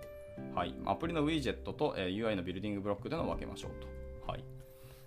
[0.55, 0.75] はい。
[0.85, 3.71] アプリのウィジェットと、え、UI のビルディングブロックでの分けましょう
[4.27, 4.31] と。
[4.31, 4.45] はい。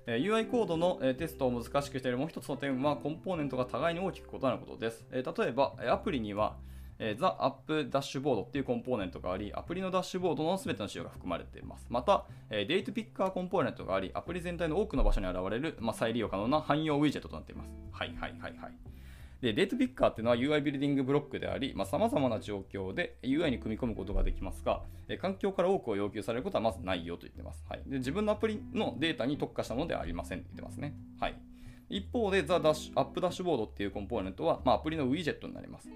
[0.07, 5.05] え、UI コードの、テストを難しくしているもう一つの点は、コンポーネントが互いに大きく異なることです。
[5.11, 6.57] え、例えば、アプリには、
[6.99, 11.87] えー、The App ダッシュボードっていうコンポーネントがあり、アプリのダッシュボードの全ての仕様が含まれています。
[11.89, 17.69] また、えー、デートピッカーコンポーネントがあり、アプリ全体の多くの場所に現れる、まあ、再利用可能な汎用ウィジェットとなっています。
[17.91, 18.94] はいはいはいはい。
[19.41, 27.63] で、デートピッカーっていうのは UI ビルディングブロックであり、まあ、様々な状況で UI に組み込むことができますが、え環境から多くを要求されることはまずないよと言ってます。
[27.69, 30.95] はい、で自分のアプリのデータに特化したものではありませんと言ってますね。
[31.19, 31.35] はい、
[31.89, 35.89] 一方で、ザ・ダッシュアップダッシュボードっていうコンポーネントは、まあ、アプリのウィジェットになります。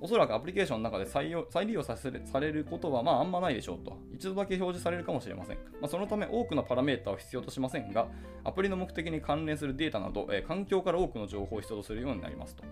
[0.00, 3.96] おそらくアプリケーションの中で再用再利用させされることはまああんまないでしょうと。
[4.12, 5.56] 一度だけ表示されるかもしれません。
[5.80, 8.08] まあ、そのため多くのパラメータを必要としませんが、
[8.44, 12.64] アプリの目的に関連するデータなど、えー、環境から多くの情報を必要とするようになりますと。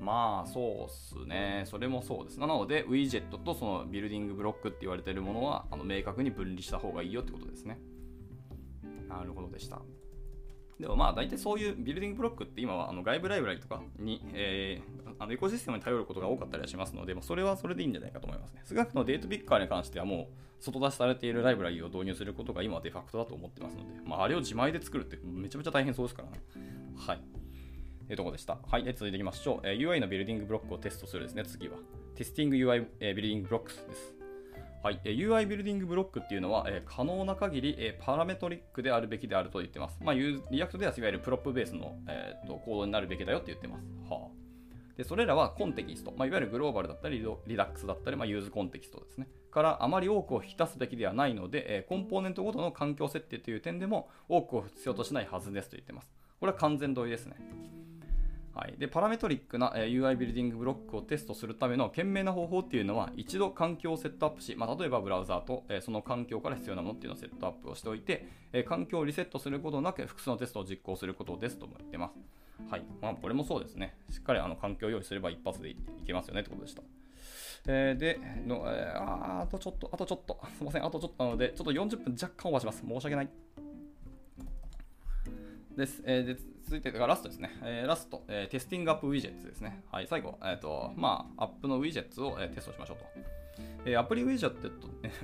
[0.00, 1.64] まあそうっすね。
[1.66, 2.40] それもそうです。
[2.40, 7.78] なので、ウィジェットとそのビルディングブロックって言われているものはあの明確に分離した方がいいよってことですね。
[9.08, 9.80] なるほどでした。
[10.80, 18.62] でもまあ大体そういうビルディングブロックって今はあの外部ライブラリとかに、えー、あのエコシステムに頼ることが多かったりはしますので、まあ、それはそれでいいんじゃないかと思いますね。
[18.68, 26.40] 少なくとも date picker に関してはもう外出しされているライブラリを導入することが今はデファクトだと思ってますので、まあ、あれを自前で作るってめちゃめちゃ大変そうですからね。
[26.96, 27.20] はい。
[28.06, 28.58] というとこでした？
[28.66, 28.84] はい。
[28.84, 29.60] で、続いていきましょう。
[29.64, 31.76] えー、UI のビルディングブロックをテストするですね、次は。
[32.14, 34.17] testing UI、えー、 building blocks です。
[34.82, 39.98] はい、UI building block っていうのは、え、可能な限り、え、パラメトリックであるべきであると言ってます。
[40.02, 43.84] まあ、 React ではいわゆる prop ベースの、えーと、コードになるべきだよって言ってます。
[44.08, 49.26] はあ、でそれらはコンテキスト、まあ、いわゆるグローバルだったり、 Redux だったり、まあ、 useContext ですね。
[49.50, 56.12] からあまり多くを引き出すべきではないので、え、コンポーネントごとの環境設定という点でも多くを必要としないはずですと言ってます。
[56.38, 57.36] これは完全同意ですね。
[58.58, 72.18] はい、でパラメトリックな、え UI ビルディングブロックをテストするための賢明な方法っていうのは一度環境をセットアップし、まあ、例えばブラウザーと、えその環境から必要なものっていうのをセットアップをしておいて、え環境をリセットすることなく複数のテストを実行することですとも言ってます。
[72.68, 73.94] はいまあ、これもそうですね。
[74.10, 76.82] しっかりあの環境を用意すれば一発でいけますよねってことでした。
[77.68, 82.84] えー、での、えー、あとちょっと、あとちょっと、すみません、あとちょっとなので、ちょっと40分若干オーバーします。
[82.86, 83.28] 申し訳ない。
[85.78, 86.02] です。
[86.04, 87.50] えー、で続いて、ラストですね。
[87.62, 89.80] えー、ラスト、えー、 testing app widgets ですね。
[89.92, 93.04] はい、最後、え、ー、と、まあ、 app の widgets を、えー、テストしましょうと。
[93.84, 94.68] えー、アプリウィジェット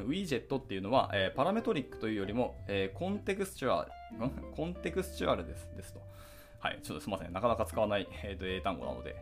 [0.05, 6.01] ウィジェットっていうのは、えー、パラメトリックというよりも、えー、 contextual、contextual ですですと。
[6.61, 7.33] はい、ちょっとすみません。
[7.33, 9.17] なかなか使わない、えー、と英単語なので、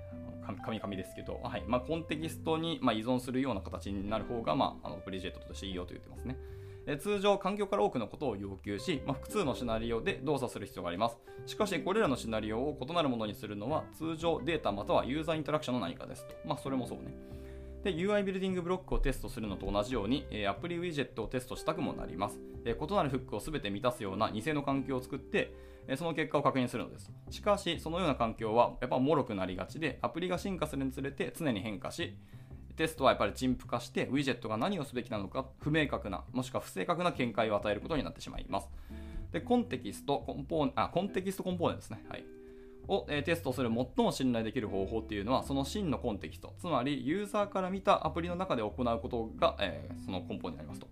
[0.65, 6.37] 噛み噛みですけど、はいまあ、コンテキストに、まあ、依存するような形になる方が、まあ、あのウィジェットとしていいよと言ってますね。
[7.01, 11.19] 通常環境から多くのことを要求し、まあ、複数のシナリオで動作する必要があります。
[11.47, 16.35] しかし、これらのシナリオを異なるものにするのは通常データまたはユーザーインタラクションの何かですと。
[16.45, 17.15] まあ、それもそうね。
[17.85, 22.41] で、UI ビルディングブロックをテストするのと同じように、アプリウィジェットをテストしたくもなります。
[22.65, 25.53] 異なるフックを全て満たすような偽の環境を作って、
[25.97, 27.11] その結果を確認するのです。
[27.31, 32.17] しかし、そのような環境はやっぱ脆くなりがちで、アプリが進化するにつれて常に変化し、
[32.77, 38.69] テストはやっぱり陳腐化してウィジェットが何をすべきなのか不明確なもしくは不正確な見解を与えることになってしまいます。
[39.33, 42.25] でコンテキストコンポーネあコンテキストコンポーネントですね、はい、
[42.89, 46.55] を、えテストする最も信頼できる方法っていうのはその真のコンテキスト。
[46.59, 50.89] つまりユーザーから見たアプリの中で行うことが、えーその根本になりますと。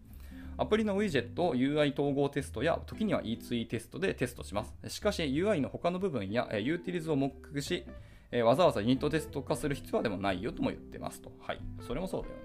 [0.56, 4.74] アプリのウィジェットを UI 統合テストや時には E2E テストでテストします。
[4.88, 7.84] しかし UI の他の部分や、えユーティリズをモックし、
[8.32, 12.40] えーわざわざユニットテスト化する必要はでもないよとも言ってますとはいそれもそうだよね、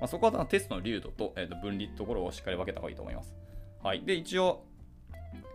[0.00, 3.34] まあ、そこはテストの流度と,、えーと分離ところをしっかり分けた方がいいと思います
[3.82, 4.64] はいで一応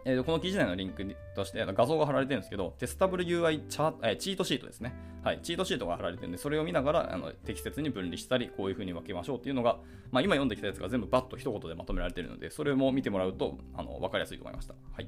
[0.05, 4.93] えーとこの記事内のリンクとして画像が貼られてるんですけど、テスタブル UI チャー、えーチートシートですね。
[5.23, 9.77] はい、チートシートが貼られてるんで、それを見ながらあの適切に分離したり、こういう風に分けましょうっていうのが、
[10.12, 14.73] まあ、今読んできたやつが全部バッと一言でまとめられてるので、それも見てもらうとあの分かりやすいと思いました。
[14.91, 15.07] はい。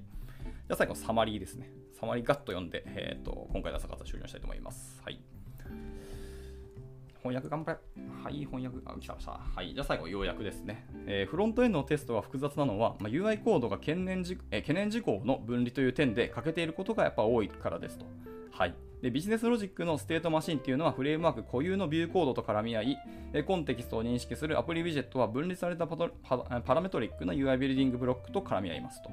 [0.68, 1.70] じゃあ最後、サマリーですね。
[1.94, 5.00] サマリーガッと読んで、えー、と今回の朝活終了したいと思います。
[5.04, 5.20] はい。
[7.22, 7.78] 翻訳頑張れ。
[8.24, 9.32] はい、翻訳、あ、来ました。
[9.32, 10.88] はい、じゃあ最後、要約ですね。
[11.06, 18.06] えーフロントエンドのテストが複雑なのは、まあ、UI コードが懸念事、えー懸念事項の分離という点で欠けていることがやっぱ多いからですと。
[18.50, 18.74] はい。
[19.04, 22.98] でビジネスロジックのステートマシンっていうのはフレームワーク固有のビューコードと絡み合い、
[23.34, 29.12] えコンテキストを認識するアプリウィジェットは分離されたパトパパラメトリックな UI ビルディングブロックと絡み合いますと。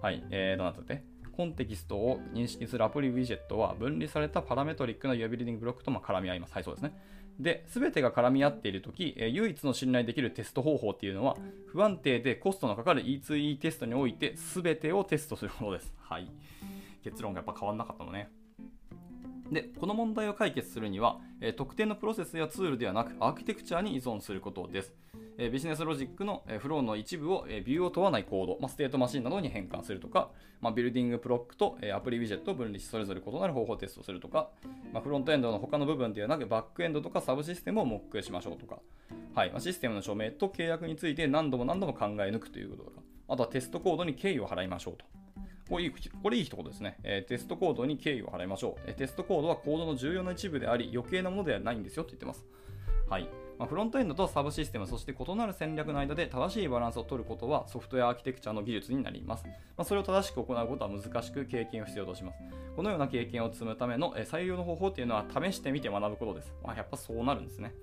[0.00, 1.02] はい、えー、どうなってて？
[1.38, 6.54] コンテキストを認識するアプリウィジェットは分離されたパラメトリックの UI ビルディングブロックとま絡み合います。
[6.54, 6.92] はい、そうですね。
[7.38, 11.36] で、すべてが絡み合っているとき、え唯一の信頼できるテスト方法っていうのは、
[11.68, 15.94] 不安定でコストのかかる E2E テストにおいて、すべてをテストするものです。
[15.98, 16.28] はい。
[17.04, 18.30] 結論がやっぱ変わんなかったのね。
[19.50, 24.92] で、この問題を解決するには、え特定のプロセスやツールではなく、アーキテクチャに依存することです。
[25.38, 30.30] えビジネスロジックの、えフローの一部を、えビューを問わないコード、ま、ステートマシンなどに変換するとか、
[30.60, 34.50] ま、 building block と、えアプリウィジェットを分離し、それぞれ異なる方法をテストするとか、
[34.92, 38.80] ま、フロントエンドの他の部分ではなく、バックエンドとかサブシステムをモックしましょうとか、
[39.34, 45.04] はいま、システムの署名と契約について何度も何度も考え抜くということとか、あとはテストコードに敬意を払いましょうと。
[45.68, 52.44] これいいこれいい一言ですね、えーテストコードに敬意を払いましょう、えーテストコードはコードの重要な一部であり、余計なものではないんですよと言ってます。
[53.08, 53.28] はい
[53.58, 59.44] まあ、フロントエンドとサブシステム、そして異なる戦略の間で正しいバランスを取ることはソフトウェアアーキテクチャの技術になります。
[59.46, 62.38] まあ、それを正しく行うことは難しく経験を必要とします。
[62.76, 66.52] このような経験を積むためのえー採用の方法っていうのは試してみて学ぶことです。
[66.62, 67.74] まあ、やっぱそうなるんですね。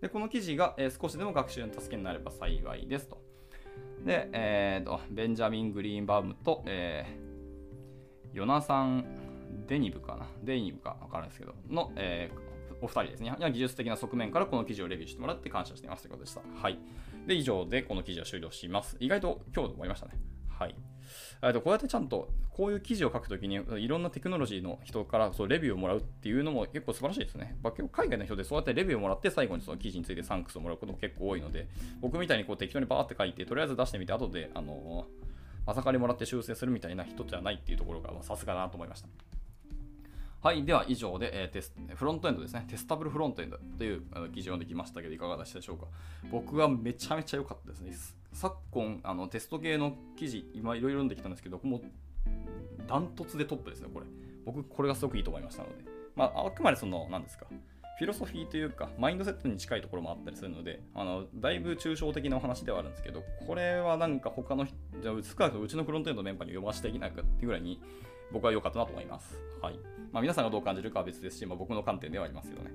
[0.00, 3.21] で、この記事が、少しでも学習の助けになれば幸いですと。
[4.04, 7.22] で、えーと、ベンジャミン・グリーンバウムと、えー
[8.34, 9.04] ヨナサン・
[9.66, 10.26] デニブかな？
[10.42, 13.32] デニブか分からないですけど、の、えーお二人ですね。
[13.38, 16.40] 技術的な側面からこの記事をレビューしてもらって感謝していますということでした。
[16.60, 16.78] はい。
[17.28, 18.96] で、以上でこの記事は終了します。
[18.98, 20.14] 意外と今日で終わりましたね。
[20.48, 20.74] はい。
[21.50, 27.56] とこうやってちゃんとこういう記事を書くときにいろんなテクノロジーの人からそうレビューをもらうっていうのも結構素晴らしいですね。
[27.62, 31.66] まあ、結構海外の人でそうやってレビューをもらって最後にその記事についてサンクスをもらうことも結構多いので
[32.00, 35.06] 僕みたいにこう適当にバーって書いてとりあえず出してみて後であの
[35.66, 39.08] まさかりもらって修正するみたいな人じゃないっていうところがさすがだなと思いました。
[40.42, 40.64] はい。
[40.64, 42.64] では、以上で、えーテスフロントエンドですね。
[42.68, 44.02] テスタブルフロントエンドという
[44.34, 45.86] 記事を読んできましたけど、いかがでしたでしょうか。
[46.32, 47.92] 僕はめちゃめちゃ良かったですね。
[48.32, 51.82] 昨今、あのテスト系の記事、今いろいろ読んできたんですけど、もう
[52.86, 54.06] ダントツでトップですね、これ。
[54.44, 55.84] 僕、これがすごくいいと思いましたので。
[56.14, 57.46] まあ、あくまでその、何ですか。
[57.98, 67.80] フィロソフィーというか、マインドセットに近いところもあったりするので、あのだいぶ抽象的なお話ではあるんですけど、これはなんか他の、じゃあ、少なくともうちのフロントエンドメンバーに読ませていないかっていうぐらいに、
[68.32, 69.38] 僕は良かったなと思います。
[69.60, 69.78] はい。
[70.10, 72.70] まあ、皆さんがどう感じるかは別ですし、まあ、僕の観点ではありますけどね。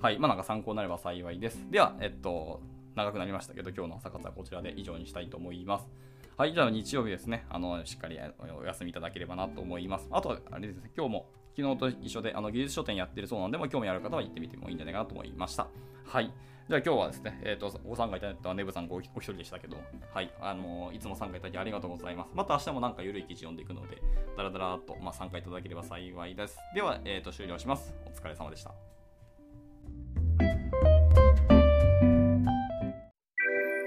[0.00, 0.18] はい。
[0.18, 1.66] まあ、なんか参考になれば幸いです。
[1.70, 2.62] では、えっと、
[2.94, 5.88] 長くなりましたけど、今日の朝活はこちらで以上にしたいと思います。
[6.36, 6.54] はい。
[6.54, 7.44] じゃあ、日曜日ですね。
[7.50, 8.18] あの、しっかり
[8.58, 10.08] お休みいただければなと思います。
[10.10, 11.26] あとは、あれですね、今日も、
[11.56, 15.68] 昨日と一緒で、あの、技術書店やってるそうなので、まあ、興味ある方は行ってみてもいいんじゃないかなと思いました。
[16.06, 16.32] はい。
[16.70, 19.76] じゃあ今日はですね、えっ、と、ご参加いただいたネブさんごお一人でしたけど、
[20.14, 22.30] はい、あのいつも参加いただきありがとうございます。
[22.32, 24.00] また明日もなんか緩い記事読んでいくので、
[24.36, 26.58] だらだらっと、まあ、参加いただければ幸いです。
[26.72, 27.92] では、えっ、と、終了します。
[28.06, 28.99] お疲れ様でした。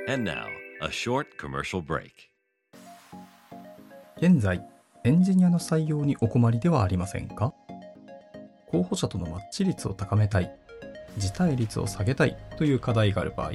[0.05, 0.47] And now,
[0.81, 2.11] a short commercial break.
[4.17, 4.61] 現在、
[5.05, 7.53] エンジニアの採用にお困りではありませんか？
[8.67, 10.53] 候補者とのマッチ率を高めたい、
[11.17, 13.51] 辞退率を下げたいという課題がある場合、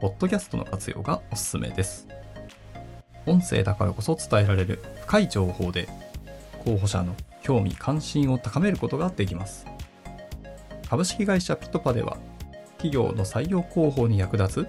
[0.00, 2.08] ポッドキャストの活用がおすすめです。
[3.24, 5.88] 音声だからこそ伝えられる深い情報で、
[6.64, 9.66] 候補者の興味関心を高めることができます。
[10.88, 12.16] 株式会社ピトパでは、
[12.78, 14.68] 企業の採用広報に役立つ、